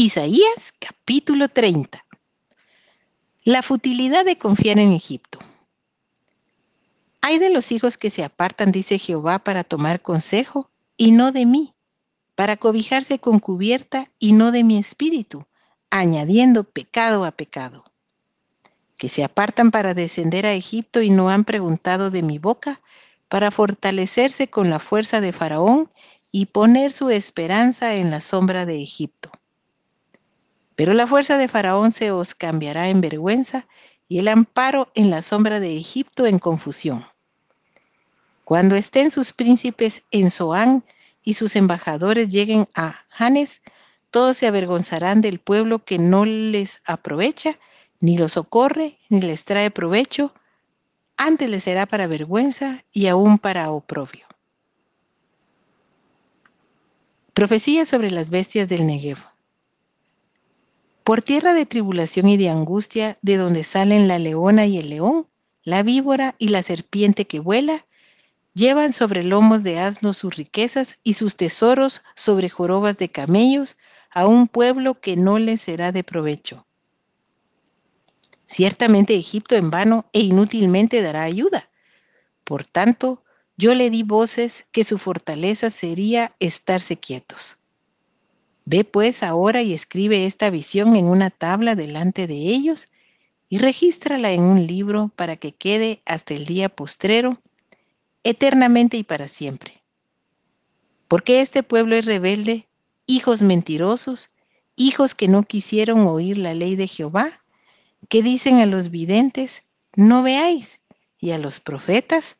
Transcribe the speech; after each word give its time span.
Isaías 0.00 0.74
capítulo 0.78 1.48
30. 1.48 2.04
La 3.42 3.62
futilidad 3.62 4.24
de 4.24 4.38
confiar 4.38 4.78
en 4.78 4.92
Egipto. 4.92 5.40
Hay 7.20 7.40
de 7.40 7.50
los 7.50 7.72
hijos 7.72 7.98
que 7.98 8.08
se 8.08 8.22
apartan, 8.22 8.70
dice 8.70 9.00
Jehová, 9.00 9.40
para 9.40 9.64
tomar 9.64 10.00
consejo, 10.00 10.70
y 10.96 11.10
no 11.10 11.32
de 11.32 11.46
mí, 11.46 11.74
para 12.36 12.56
cobijarse 12.56 13.18
con 13.18 13.40
cubierta, 13.40 14.08
y 14.20 14.34
no 14.34 14.52
de 14.52 14.62
mi 14.62 14.78
espíritu, 14.78 15.46
añadiendo 15.90 16.62
pecado 16.62 17.24
a 17.24 17.32
pecado. 17.32 17.82
Que 18.98 19.08
se 19.08 19.24
apartan 19.24 19.72
para 19.72 19.94
descender 19.94 20.46
a 20.46 20.52
Egipto 20.52 21.02
y 21.02 21.10
no 21.10 21.28
han 21.28 21.42
preguntado 21.42 22.12
de 22.12 22.22
mi 22.22 22.38
boca, 22.38 22.80
para 23.28 23.50
fortalecerse 23.50 24.46
con 24.46 24.70
la 24.70 24.78
fuerza 24.78 25.20
de 25.20 25.32
Faraón 25.32 25.90
y 26.30 26.46
poner 26.46 26.92
su 26.92 27.10
esperanza 27.10 27.96
en 27.96 28.12
la 28.12 28.20
sombra 28.20 28.64
de 28.64 28.80
Egipto 28.80 29.32
pero 30.78 30.94
la 30.94 31.08
fuerza 31.08 31.38
de 31.38 31.48
Faraón 31.48 31.90
se 31.90 32.12
os 32.12 32.36
cambiará 32.36 32.88
en 32.88 33.00
vergüenza 33.00 33.66
y 34.06 34.20
el 34.20 34.28
amparo 34.28 34.92
en 34.94 35.10
la 35.10 35.22
sombra 35.22 35.58
de 35.58 35.76
Egipto 35.76 36.24
en 36.24 36.38
confusión. 36.38 37.04
Cuando 38.44 38.76
estén 38.76 39.10
sus 39.10 39.32
príncipes 39.32 40.04
en 40.12 40.30
Zoán 40.30 40.84
y 41.24 41.34
sus 41.34 41.56
embajadores 41.56 42.28
lleguen 42.28 42.68
a 42.76 42.94
Janes, 43.08 43.60
todos 44.12 44.36
se 44.36 44.46
avergonzarán 44.46 45.20
del 45.20 45.40
pueblo 45.40 45.84
que 45.84 45.98
no 45.98 46.24
les 46.24 46.80
aprovecha, 46.84 47.58
ni 47.98 48.16
los 48.16 48.34
socorre, 48.34 49.00
ni 49.08 49.20
les 49.20 49.44
trae 49.44 49.72
provecho, 49.72 50.32
antes 51.16 51.50
les 51.50 51.64
será 51.64 51.86
para 51.86 52.06
vergüenza 52.06 52.84
y 52.92 53.08
aún 53.08 53.38
para 53.38 53.72
oprobio. 53.72 54.26
Profecía 57.34 57.84
sobre 57.84 58.12
las 58.12 58.30
bestias 58.30 58.68
del 58.68 58.86
Negev. 58.86 59.18
Por 61.08 61.22
tierra 61.22 61.54
de 61.54 61.64
tribulación 61.64 62.28
y 62.28 62.36
de 62.36 62.50
angustia, 62.50 63.16
de 63.22 63.38
donde 63.38 63.64
salen 63.64 64.08
la 64.08 64.18
leona 64.18 64.66
y 64.66 64.76
el 64.76 64.90
león, 64.90 65.26
la 65.62 65.82
víbora 65.82 66.34
y 66.38 66.48
la 66.48 66.60
serpiente 66.60 67.26
que 67.26 67.40
vuela, 67.40 67.86
llevan 68.52 68.92
sobre 68.92 69.22
lomos 69.22 69.62
de 69.62 69.78
asnos 69.78 70.18
sus 70.18 70.36
riquezas 70.36 70.98
y 71.04 71.14
sus 71.14 71.36
tesoros 71.36 72.02
sobre 72.14 72.50
jorobas 72.50 72.98
de 72.98 73.08
camellos 73.08 73.78
a 74.10 74.26
un 74.26 74.48
pueblo 74.48 75.00
que 75.00 75.16
no 75.16 75.38
les 75.38 75.62
será 75.62 75.92
de 75.92 76.04
provecho. 76.04 76.66
Ciertamente 78.44 79.14
Egipto 79.14 79.54
en 79.54 79.70
vano 79.70 80.04
e 80.12 80.20
inútilmente 80.20 81.00
dará 81.00 81.22
ayuda. 81.22 81.70
Por 82.44 82.66
tanto, 82.66 83.24
yo 83.56 83.74
le 83.74 83.88
di 83.88 84.02
voces 84.02 84.66
que 84.72 84.84
su 84.84 84.98
fortaleza 84.98 85.70
sería 85.70 86.34
estarse 86.38 86.98
quietos. 86.98 87.56
Ve 88.70 88.84
pues 88.84 89.22
ahora 89.22 89.62
y 89.62 89.72
escribe 89.72 90.26
esta 90.26 90.50
visión 90.50 90.94
en 90.94 91.06
una 91.06 91.30
tabla 91.30 91.74
delante 91.74 92.26
de 92.26 92.34
ellos 92.34 92.88
y 93.48 93.56
regístrala 93.56 94.30
en 94.32 94.42
un 94.42 94.66
libro 94.66 95.10
para 95.16 95.36
que 95.36 95.54
quede 95.54 96.02
hasta 96.04 96.34
el 96.34 96.44
día 96.44 96.68
postrero, 96.68 97.40
eternamente 98.24 98.98
y 98.98 99.04
para 99.04 99.26
siempre. 99.26 99.82
Porque 101.08 101.40
este 101.40 101.62
pueblo 101.62 101.96
es 101.96 102.04
rebelde, 102.04 102.68
hijos 103.06 103.40
mentirosos, 103.40 104.28
hijos 104.76 105.14
que 105.14 105.28
no 105.28 105.44
quisieron 105.44 106.00
oír 106.00 106.36
la 106.36 106.52
ley 106.52 106.76
de 106.76 106.88
Jehová, 106.88 107.42
que 108.10 108.22
dicen 108.22 108.60
a 108.60 108.66
los 108.66 108.90
videntes, 108.90 109.62
no 109.96 110.22
veáis, 110.22 110.78
y 111.18 111.30
a 111.30 111.38
los 111.38 111.60
profetas, 111.60 112.36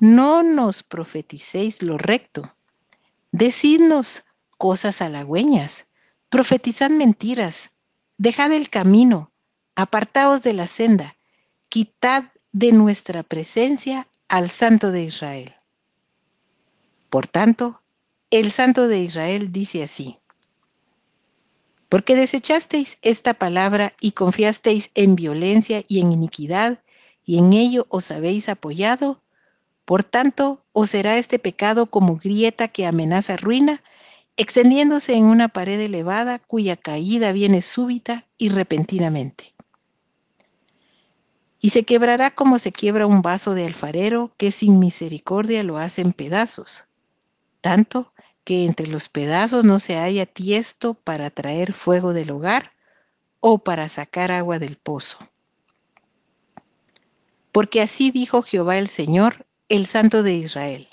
no 0.00 0.42
nos 0.42 0.82
profeticéis 0.82 1.80
lo 1.80 1.96
recto. 1.96 2.56
Decidnos 3.30 4.24
cosas 4.60 5.00
halagüeñas, 5.00 5.86
profetizad 6.28 6.90
mentiras, 6.90 7.70
dejad 8.18 8.52
el 8.52 8.68
camino, 8.68 9.32
apartaos 9.74 10.42
de 10.42 10.52
la 10.52 10.66
senda, 10.66 11.16
quitad 11.70 12.24
de 12.52 12.70
nuestra 12.72 13.22
presencia 13.22 14.06
al 14.28 14.50
Santo 14.50 14.90
de 14.90 15.04
Israel. 15.04 15.54
Por 17.08 17.26
tanto, 17.26 17.80
el 18.30 18.50
Santo 18.50 18.86
de 18.86 18.98
Israel 18.98 19.50
dice 19.50 19.82
así, 19.82 20.18
porque 21.88 22.14
desechasteis 22.14 22.98
esta 23.00 23.32
palabra 23.32 23.94
y 23.98 24.12
confiasteis 24.12 24.90
en 24.94 25.16
violencia 25.16 25.84
y 25.88 26.00
en 26.00 26.12
iniquidad, 26.12 26.82
y 27.24 27.38
en 27.38 27.54
ello 27.54 27.86
os 27.88 28.10
habéis 28.10 28.50
apoyado, 28.50 29.22
por 29.86 30.04
tanto 30.04 30.62
os 30.74 30.90
será 30.90 31.16
este 31.16 31.38
pecado 31.38 31.86
como 31.86 32.16
grieta 32.16 32.68
que 32.68 32.84
amenaza 32.84 33.38
ruina, 33.38 33.82
extendiéndose 34.40 35.14
en 35.14 35.24
una 35.24 35.48
pared 35.48 35.78
elevada 35.78 36.38
cuya 36.38 36.74
caída 36.74 37.30
viene 37.32 37.60
súbita 37.60 38.26
y 38.38 38.48
repentinamente. 38.48 39.54
Y 41.60 41.70
se 41.70 41.84
quebrará 41.84 42.30
como 42.30 42.58
se 42.58 42.72
quiebra 42.72 43.06
un 43.06 43.20
vaso 43.20 43.52
de 43.52 43.66
alfarero 43.66 44.32
que 44.38 44.50
sin 44.50 44.78
misericordia 44.78 45.62
lo 45.62 45.76
hace 45.76 46.00
en 46.00 46.14
pedazos, 46.14 46.84
tanto 47.60 48.14
que 48.44 48.64
entre 48.64 48.86
los 48.86 49.10
pedazos 49.10 49.64
no 49.64 49.78
se 49.78 49.98
haya 49.98 50.24
tiesto 50.24 50.94
para 50.94 51.28
traer 51.28 51.74
fuego 51.74 52.14
del 52.14 52.30
hogar 52.30 52.72
o 53.40 53.58
para 53.58 53.90
sacar 53.90 54.32
agua 54.32 54.58
del 54.58 54.76
pozo. 54.76 55.18
Porque 57.52 57.82
así 57.82 58.10
dijo 58.10 58.40
Jehová 58.42 58.78
el 58.78 58.88
Señor, 58.88 59.46
el 59.68 59.84
Santo 59.84 60.22
de 60.22 60.32
Israel. 60.32 60.89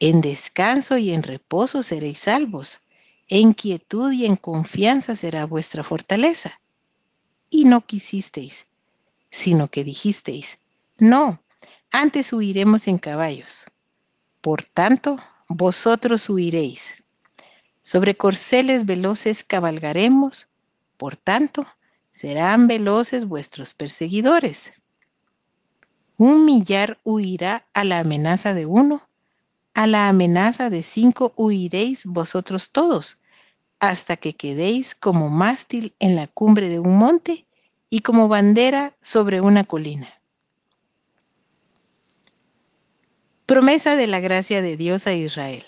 En 0.00 0.22
descanso 0.22 0.96
y 0.96 1.12
en 1.12 1.22
reposo 1.22 1.82
seréis 1.82 2.20
salvos. 2.20 2.80
En 3.28 3.52
quietud 3.52 4.10
y 4.12 4.24
en 4.24 4.36
confianza 4.36 5.14
será 5.14 5.44
vuestra 5.44 5.84
fortaleza. 5.84 6.60
Y 7.50 7.64
no 7.64 7.82
quisisteis, 7.82 8.66
sino 9.30 9.68
que 9.68 9.84
dijisteis, 9.84 10.58
no, 10.98 11.42
antes 11.90 12.32
huiremos 12.32 12.88
en 12.88 12.98
caballos. 12.98 13.66
Por 14.40 14.64
tanto, 14.64 15.18
vosotros 15.48 16.30
huiréis. 16.30 17.02
Sobre 17.82 18.16
corceles 18.16 18.86
veloces 18.86 19.44
cabalgaremos, 19.44 20.48
por 20.96 21.16
tanto, 21.16 21.66
serán 22.12 22.68
veloces 22.68 23.26
vuestros 23.26 23.74
perseguidores. 23.74 24.72
Un 26.16 26.44
millar 26.44 26.98
huirá 27.04 27.66
a 27.74 27.84
la 27.84 28.00
amenaza 28.00 28.54
de 28.54 28.66
uno, 28.66 29.08
a 29.74 29.86
la 29.86 30.08
amenaza 30.08 30.70
de 30.70 30.82
cinco 30.82 31.32
huiréis 31.36 32.04
vosotros 32.04 32.70
todos, 32.70 33.18
hasta 33.78 34.16
que 34.16 34.34
quedéis 34.34 34.94
como 34.94 35.30
mástil 35.30 35.94
en 35.98 36.16
la 36.16 36.26
cumbre 36.26 36.68
de 36.68 36.78
un 36.78 36.96
monte 36.96 37.46
y 37.88 38.00
como 38.00 38.28
bandera 38.28 38.94
sobre 39.00 39.40
una 39.40 39.64
colina. 39.64 40.08
Promesa 43.46 43.96
de 43.96 44.06
la 44.06 44.20
gracia 44.20 44.62
de 44.62 44.76
Dios 44.76 45.06
a 45.06 45.14
Israel. 45.14 45.64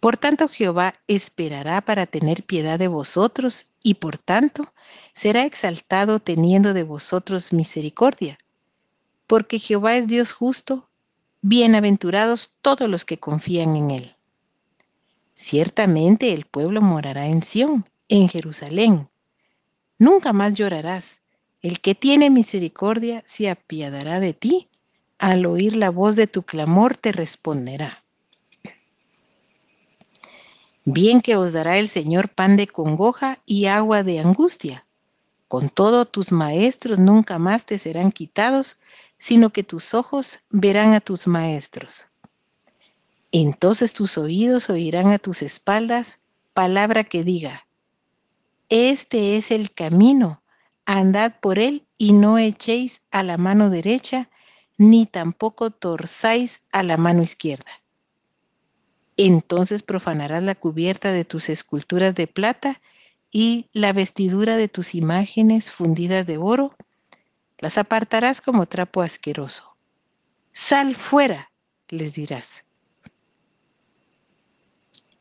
Por 0.00 0.16
tanto 0.16 0.48
Jehová 0.48 0.94
esperará 1.06 1.80
para 1.80 2.06
tener 2.06 2.42
piedad 2.42 2.78
de 2.78 2.88
vosotros 2.88 3.66
y 3.84 3.94
por 3.94 4.18
tanto 4.18 4.74
será 5.12 5.44
exaltado 5.44 6.18
teniendo 6.18 6.74
de 6.74 6.82
vosotros 6.82 7.52
misericordia, 7.52 8.36
porque 9.28 9.60
Jehová 9.60 9.94
es 9.94 10.08
Dios 10.08 10.32
justo 10.32 10.90
Bienaventurados 11.44 12.52
todos 12.62 12.88
los 12.88 13.04
que 13.04 13.18
confían 13.18 13.74
en 13.74 13.90
Él. 13.90 14.14
Ciertamente 15.34 16.32
el 16.32 16.44
pueblo 16.46 16.80
morará 16.80 17.26
en 17.26 17.42
Sión, 17.42 17.84
en 18.08 18.28
Jerusalén. 18.28 19.08
Nunca 19.98 20.32
más 20.32 20.54
llorarás. 20.54 21.20
El 21.60 21.80
que 21.80 21.96
tiene 21.96 22.30
misericordia 22.30 23.24
se 23.26 23.50
apiadará 23.50 24.20
de 24.20 24.34
ti. 24.34 24.68
Al 25.18 25.44
oír 25.44 25.74
la 25.74 25.90
voz 25.90 26.14
de 26.14 26.28
tu 26.28 26.44
clamor 26.44 26.96
te 26.96 27.10
responderá. 27.10 28.04
Bien 30.84 31.20
que 31.20 31.34
os 31.34 31.52
dará 31.52 31.78
el 31.78 31.88
Señor 31.88 32.28
pan 32.28 32.56
de 32.56 32.68
congoja 32.68 33.40
y 33.46 33.66
agua 33.66 34.04
de 34.04 34.20
angustia. 34.20 34.86
Con 35.52 35.68
todo 35.68 36.06
tus 36.06 36.32
maestros 36.32 36.98
nunca 36.98 37.38
más 37.38 37.66
te 37.66 37.76
serán 37.76 38.10
quitados, 38.10 38.78
sino 39.18 39.50
que 39.50 39.62
tus 39.62 39.92
ojos 39.92 40.38
verán 40.48 40.94
a 40.94 41.00
tus 41.00 41.26
maestros. 41.26 42.06
Entonces 43.32 43.92
tus 43.92 44.16
oídos 44.16 44.70
oirán 44.70 45.10
a 45.10 45.18
tus 45.18 45.42
espaldas 45.42 46.20
palabra 46.54 47.04
que 47.04 47.22
diga, 47.22 47.66
este 48.70 49.36
es 49.36 49.50
el 49.50 49.70
camino, 49.70 50.42
andad 50.86 51.34
por 51.38 51.58
él 51.58 51.86
y 51.98 52.14
no 52.14 52.38
echéis 52.38 53.02
a 53.10 53.22
la 53.22 53.36
mano 53.36 53.68
derecha, 53.68 54.30
ni 54.78 55.04
tampoco 55.04 55.70
torzáis 55.70 56.62
a 56.72 56.82
la 56.82 56.96
mano 56.96 57.20
izquierda. 57.20 57.82
Entonces 59.18 59.82
profanarás 59.82 60.42
la 60.42 60.54
cubierta 60.54 61.12
de 61.12 61.26
tus 61.26 61.50
esculturas 61.50 62.14
de 62.14 62.26
plata 62.26 62.80
y 63.32 63.70
la 63.72 63.92
vestidura 63.94 64.56
de 64.56 64.68
tus 64.68 64.94
imágenes 64.94 65.72
fundidas 65.72 66.26
de 66.26 66.36
oro, 66.36 66.76
las 67.58 67.78
apartarás 67.78 68.42
como 68.42 68.66
trapo 68.66 69.00
asqueroso. 69.00 69.74
Sal 70.52 70.94
fuera, 70.94 71.50
les 71.88 72.12
dirás. 72.12 72.64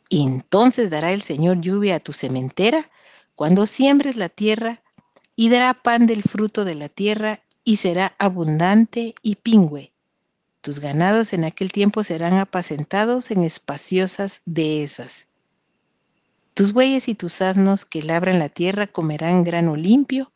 Entonces 0.09 0.89
dará 0.89 1.13
el 1.13 1.21
Señor 1.21 1.61
lluvia 1.61 1.95
a 1.95 1.99
tu 2.01 2.11
sementera 2.11 2.91
cuando 3.35 3.65
siembres 3.65 4.17
la 4.17 4.27
tierra 4.27 4.83
y 5.37 5.49
dará 5.49 5.73
pan 5.73 6.05
del 6.05 6.21
fruto 6.21 6.65
de 6.65 6.75
la 6.75 6.89
tierra 6.89 7.41
y 7.63 7.77
será 7.77 8.13
abundante 8.19 9.15
y 9.21 9.37
pingüe. 9.37 9.93
Tus 10.59 10.79
ganados 10.79 11.31
en 11.31 11.45
aquel 11.45 11.71
tiempo 11.71 12.03
serán 12.03 12.33
apacentados 12.33 13.31
en 13.31 13.43
espaciosas 13.43 14.41
dehesas. 14.45 15.27
Tus 16.53 16.73
bueyes 16.73 17.07
y 17.07 17.15
tus 17.15 17.41
asnos 17.41 17.85
que 17.85 18.03
labran 18.03 18.39
la 18.39 18.49
tierra 18.49 18.87
comerán 18.87 19.43
grano 19.43 19.75
limpio, 19.75 20.33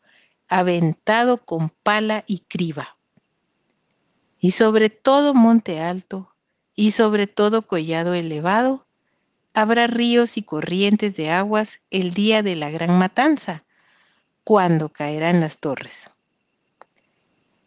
aventado 0.48 1.38
con 1.38 1.68
pala 1.68 2.24
y 2.26 2.40
criba. 2.40 2.96
Y 4.38 4.52
sobre 4.52 4.90
todo 4.90 5.34
monte 5.34 5.80
alto, 5.80 6.34
y 6.74 6.92
sobre 6.92 7.26
todo 7.26 7.62
collado 7.62 8.14
elevado, 8.14 8.86
habrá 9.54 9.86
ríos 9.86 10.36
y 10.36 10.42
corrientes 10.42 11.14
de 11.16 11.30
aguas 11.30 11.80
el 11.90 12.12
día 12.12 12.42
de 12.42 12.56
la 12.56 12.70
gran 12.70 12.98
matanza, 12.98 13.64
cuando 14.44 14.90
caerán 14.90 15.40
las 15.40 15.58
torres. 15.58 16.10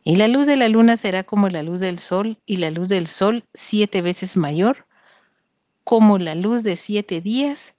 Y 0.04 0.16
la 0.16 0.28
luz 0.28 0.48
de 0.48 0.56
la 0.56 0.70
luna 0.70 0.96
será 0.96 1.24
como 1.24 1.50
la 1.50 1.62
luz 1.62 1.80
del 1.80 2.00
sol, 2.00 2.40
y 2.46 2.58
la 2.58 2.72
luz 2.72 2.88
del 2.88 3.08
sol 3.08 3.44
siete 3.54 4.02
veces 4.02 4.38
mayor, 4.38 4.88
como 5.84 6.18
la 6.20 6.36
luz 6.36 6.64
de 6.64 6.76
siete 6.76 7.22
días, 7.22 7.74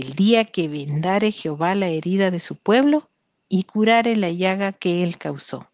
el 0.00 0.14
día 0.14 0.44
que 0.44 0.68
vendare 0.68 1.30
Jehová 1.30 1.74
la 1.74 1.88
herida 1.88 2.30
de 2.30 2.40
su 2.40 2.56
pueblo 2.56 3.08
y 3.48 3.64
curare 3.64 4.16
la 4.16 4.30
llaga 4.30 4.72
que 4.72 5.02
él 5.02 5.18
causó. 5.18 5.68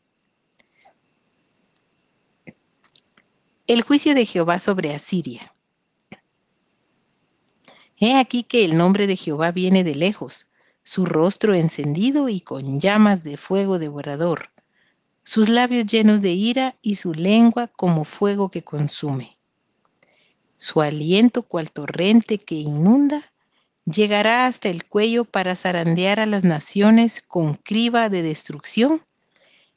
El 3.66 3.82
juicio 3.82 4.14
de 4.14 4.24
Jehová 4.24 4.58
sobre 4.58 4.94
Asiria. 4.94 5.54
He 7.98 8.16
aquí 8.16 8.44
que 8.44 8.64
el 8.64 8.76
nombre 8.76 9.06
de 9.06 9.16
Jehová 9.16 9.52
viene 9.52 9.84
de 9.84 9.94
lejos, 9.94 10.46
su 10.84 11.04
rostro 11.04 11.54
encendido 11.54 12.28
y 12.28 12.40
con 12.40 12.80
llamas 12.80 13.22
de 13.22 13.36
fuego 13.36 13.78
devorador, 13.78 14.50
sus 15.22 15.48
labios 15.48 15.86
llenos 15.86 16.22
de 16.22 16.32
ira 16.32 16.76
y 16.80 16.94
su 16.94 17.12
lengua 17.12 17.66
como 17.66 18.04
fuego 18.04 18.50
que 18.50 18.62
consume. 18.62 19.36
Su 20.56 20.80
aliento 20.80 21.42
cual 21.42 21.70
torrente 21.70 22.38
que 22.38 22.54
inunda 22.54 23.32
llegará 23.90 24.46
hasta 24.46 24.68
el 24.68 24.84
cuello 24.84 25.24
para 25.24 25.56
zarandear 25.56 26.20
a 26.20 26.26
las 26.26 26.44
naciones 26.44 27.22
con 27.26 27.54
criba 27.54 28.08
de 28.08 28.22
destrucción, 28.22 29.02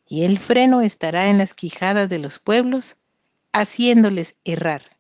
y 0.08 0.24
el 0.24 0.40
freno 0.40 0.82
estará 0.82 1.28
en 1.28 1.38
las 1.38 1.54
quijadas 1.54 2.10
de 2.10 2.20
los 2.20 2.40
pueblos, 2.40 2.98
haciéndoles 3.54 4.36
errar. 4.44 4.98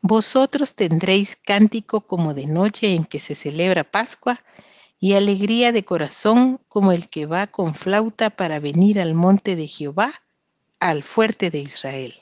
Vosotros 0.00 0.74
tendréis 0.74 1.34
cántico 1.34 2.02
como 2.02 2.32
de 2.32 2.46
noche 2.46 2.94
en 2.94 3.04
que 3.04 3.18
se 3.18 3.34
celebra 3.34 3.82
Pascua, 3.82 4.38
y 4.98 5.14
alegría 5.14 5.72
de 5.72 5.84
corazón 5.84 6.58
como 6.68 6.92
el 6.92 7.08
que 7.08 7.26
va 7.26 7.46
con 7.48 7.74
flauta 7.74 8.30
para 8.30 8.60
venir 8.60 8.98
al 9.00 9.14
monte 9.14 9.54
de 9.54 9.66
Jehová, 9.66 10.10
al 10.80 11.02
fuerte 11.02 11.50
de 11.50 11.58
Israel. 11.58 12.14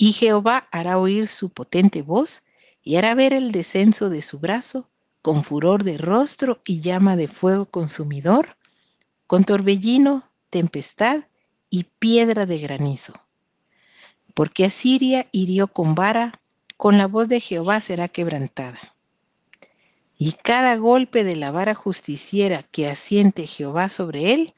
Y 0.00 0.12
Jehová 0.12 0.68
hará 0.70 0.96
oír 0.96 1.26
su 1.26 1.50
potente 1.50 2.02
voz 2.02 2.44
y 2.82 2.96
hará 2.96 3.14
ver 3.14 3.34
el 3.34 3.50
descenso 3.50 4.08
de 4.08 4.22
su 4.22 4.38
brazo 4.38 4.88
con 5.22 5.42
furor 5.42 5.82
de 5.82 5.98
rostro 5.98 6.62
y 6.64 6.80
llama 6.80 7.16
de 7.16 7.26
fuego 7.26 7.66
consumidor, 7.66 8.56
con 9.26 9.42
torbellino, 9.42 10.30
tempestad 10.50 11.24
y 11.68 11.84
piedra 11.98 12.46
de 12.46 12.58
granizo. 12.58 13.12
Porque 14.34 14.64
Asiria 14.64 15.26
hirió 15.32 15.66
con 15.66 15.96
vara, 15.96 16.32
con 16.76 16.96
la 16.96 17.08
voz 17.08 17.28
de 17.28 17.40
Jehová 17.40 17.80
será 17.80 18.06
quebrantada. 18.06 18.94
Y 20.16 20.32
cada 20.32 20.76
golpe 20.76 21.24
de 21.24 21.34
la 21.34 21.50
vara 21.50 21.74
justiciera 21.74 22.62
que 22.62 22.88
asiente 22.88 23.48
Jehová 23.48 23.88
sobre 23.88 24.32
él 24.32 24.54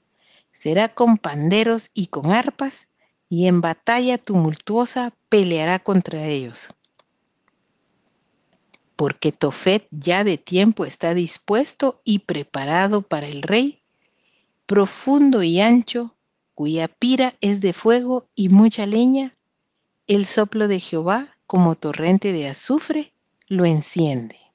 será 0.51 0.89
con 0.89 1.17
panderos 1.17 1.91
y 1.95 2.09
con 2.09 2.31
arpas, 2.31 2.89
y 3.31 3.47
en 3.47 3.61
batalla 3.61 4.19
tumultuosa 4.19 5.15
peleará 5.29 5.79
contra 5.79 6.27
ellos. 6.27 6.69
Porque 8.97 9.33
Tofet 9.33 9.87
ya 9.91 10.25
de 10.25 10.37
tiempo 10.37 10.85
está 10.85 11.15
dispuesto 11.15 12.03
y 12.05 12.19
preparado 12.19 13.03
para 13.03 13.29
el 13.29 13.43
rey, 13.43 13.83
profundo 14.67 15.43
y 15.43 15.61
ancho, 15.61 16.17
cuya 16.55 16.89
pira 16.89 17.35
es 17.41 17.61
de 17.61 17.73
fuego 17.73 18.29
y 18.35 18.49
mucha 18.51 18.85
leña, 18.85 19.33
el 20.09 20.27
soplo 20.27 20.67
de 20.67 20.81
Jehová 20.81 21.29
como 21.47 21.77
torrente 21.77 22.33
de 22.33 22.49
azufre 22.49 23.15
lo 23.47 23.65
enciende. 23.65 24.50